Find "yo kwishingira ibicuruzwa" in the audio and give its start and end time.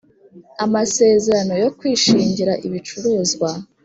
1.63-3.49